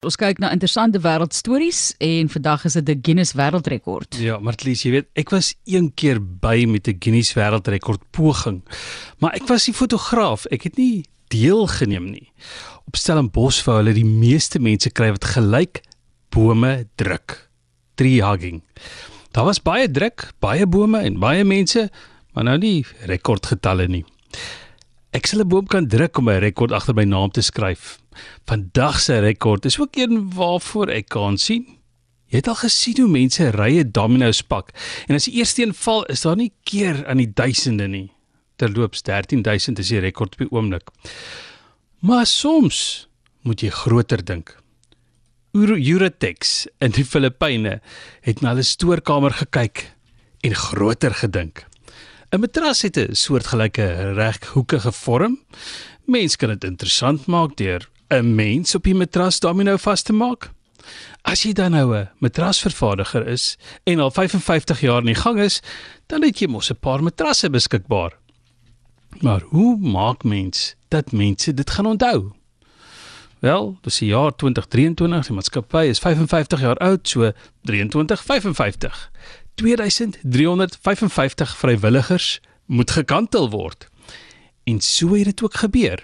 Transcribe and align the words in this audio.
Ons 0.00 0.16
kyk 0.16 0.38
na 0.40 0.48
interessante 0.48 0.96
wêreldstories 1.04 1.90
en 2.00 2.28
vandag 2.32 2.62
is 2.64 2.72
dit 2.72 2.88
'n 2.88 3.00
Guinness 3.04 3.34
Wêreldrekord. 3.36 4.16
Ja, 4.16 4.38
Martlies, 4.38 4.82
jy 4.82 4.90
weet, 4.90 5.08
ek 5.14 5.28
was 5.28 5.54
een 5.66 5.92
keer 5.94 6.18
by 6.18 6.64
met 6.66 6.88
'n 6.88 6.96
Guinness 6.98 7.34
Wêreldrekord 7.34 8.00
poging. 8.10 8.62
Maar 9.18 9.34
ek 9.34 9.46
was 9.48 9.64
die 9.64 9.74
fotograaf, 9.74 10.46
ek 10.46 10.62
het 10.62 10.76
nie 10.78 11.04
deelgeneem 11.28 12.10
nie. 12.10 12.32
Op 12.86 12.96
Stellenbosch 12.96 13.62
wou 13.66 13.76
hulle 13.76 13.92
die 13.92 14.04
meeste 14.04 14.58
mense 14.58 14.90
kry 14.90 15.10
wat 15.10 15.24
gelyk 15.24 15.82
bome 16.30 16.88
druk. 16.96 17.50
Tree 17.96 18.22
hugging. 18.24 18.62
Daar 19.32 19.44
was 19.44 19.60
baie 19.60 19.90
druk, 19.90 20.32
baie 20.40 20.66
bome 20.66 20.98
en 20.98 21.18
baie 21.18 21.44
mense, 21.44 21.90
maar 22.32 22.44
nou 22.44 22.58
nie 22.58 22.86
rekordgetalle 23.04 23.86
nie. 23.86 24.04
Ek 25.10 25.26
sal 25.26 25.42
'n 25.42 25.48
boom 25.48 25.66
kan 25.66 25.88
druk 25.90 26.18
om 26.18 26.28
'n 26.30 26.38
rekord 26.38 26.72
agter 26.72 26.94
my 26.94 27.04
naam 27.04 27.30
te 27.30 27.42
skryf. 27.42 27.98
Vandag 28.46 29.00
se 29.00 29.18
rekord 29.18 29.64
is 29.64 29.78
ook 29.78 29.96
een 29.96 30.30
waarvoor 30.30 30.88
ek 30.88 31.08
kan 31.08 31.38
sien. 31.38 31.66
Jy 32.30 32.36
het 32.36 32.48
al 32.48 32.54
gesien 32.54 32.96
hoe 32.96 33.08
mense 33.08 33.50
rye 33.50 33.90
dominos 33.90 34.42
pak 34.42 34.70
en 35.08 35.14
as 35.14 35.24
die 35.24 35.34
eerste 35.34 35.62
een 35.62 35.74
val, 35.74 36.04
is 36.04 36.20
daar 36.20 36.36
nie 36.36 36.52
keer 36.62 37.06
aan 37.06 37.16
die 37.16 37.32
duisende 37.34 37.88
nie. 37.88 38.12
Terloops 38.56 39.02
13000 39.02 39.78
is 39.78 39.88
die 39.88 39.98
rekord 39.98 40.32
op 40.32 40.38
die 40.38 40.50
oomblik. 40.50 40.90
Maar 42.00 42.26
soms 42.26 43.08
moet 43.42 43.60
jy 43.60 43.70
groter 43.70 44.24
dink. 44.24 44.56
Eurotex 45.52 46.66
in 46.78 46.90
die 46.90 47.04
Filippyne 47.04 47.80
het 48.20 48.40
na 48.40 48.48
hulle 48.48 48.62
stoorkamer 48.62 49.32
gekyk 49.32 49.90
en 50.40 50.54
groter 50.54 51.14
gedink. 51.14 51.69
'n 52.32 52.40
Matras 52.40 52.82
het 52.82 52.96
'n 52.96 53.14
soortgelyke 53.14 54.12
reghoekige 54.12 54.92
vorm. 54.92 55.40
Mens 56.04 56.36
kan 56.36 56.48
dit 56.48 56.64
interessant 56.64 57.26
maak 57.26 57.56
deur 57.56 57.88
'n 58.08 58.34
mens 58.34 58.74
op 58.74 58.84
die 58.84 58.94
matras 58.94 59.40
domino 59.40 59.76
vas 59.76 60.02
te 60.02 60.12
maak. 60.12 60.50
As 61.22 61.42
jy 61.42 61.52
dan 61.52 61.70
nou 61.70 61.96
'n 61.96 62.08
matrasvervaardiger 62.18 63.26
is 63.26 63.58
en 63.84 64.00
al 64.00 64.10
55 64.10 64.80
jaar 64.80 64.98
in 64.98 65.06
die 65.06 65.14
gang 65.14 65.38
is, 65.40 65.60
dan 66.06 66.22
het 66.22 66.38
jy 66.38 66.46
mos 66.46 66.70
'n 66.70 66.78
paar 66.80 67.02
matrasse 67.02 67.50
beskikbaar. 67.50 68.12
Maar 69.20 69.40
hoe 69.40 69.76
maak 69.76 70.24
mens 70.24 70.74
dat 70.88 71.12
mense 71.12 71.54
dit 71.54 71.70
gaan 71.70 71.86
onthou? 71.86 72.32
Wel, 73.40 73.78
dis 73.80 73.98
die 73.98 74.08
jaar 74.08 74.36
2023, 74.36 75.26
die 75.26 75.34
maatskappy 75.34 75.84
is 75.88 75.98
55 75.98 76.60
jaar 76.60 76.76
oud, 76.76 77.08
so 77.08 77.32
2355. 77.62 79.10
2355 79.60 81.56
vrywilligers 81.56 82.40
moet 82.66 82.90
gekantel 82.90 83.50
word. 83.50 83.88
En 84.64 84.80
so 84.80 85.14
het 85.14 85.24
dit 85.24 85.42
ook 85.42 85.54
gebeur. 85.54 86.02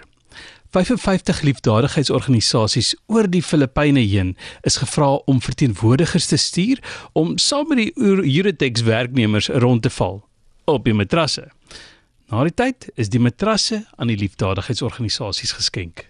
55 0.69 1.41
liefdadigheidsorganisasies 1.41 2.95
oor 3.05 3.29
die 3.29 3.43
Filippyne 3.43 3.99
heen 3.99 4.37
is 4.61 4.77
gevra 4.77 5.13
om 5.25 5.41
verteenwoordigers 5.41 6.25
te 6.25 6.37
stuur 6.37 7.07
om 7.13 7.37
saam 7.37 7.67
met 7.67 7.77
die 7.77 7.91
Eurotex 7.95 8.81
werknemers 8.81 9.47
rond 9.47 9.81
te 9.81 9.89
val 9.89 10.25
op 10.65 10.83
die 10.83 10.93
matrasse. 10.93 11.47
Na 12.27 12.43
die 12.43 12.53
tyd 12.53 12.89
is 12.95 13.09
die 13.09 13.19
matrasse 13.23 13.85
aan 13.95 14.07
die 14.07 14.17
liefdadigheidsorganisasies 14.17 15.51
geskenk. 15.51 16.07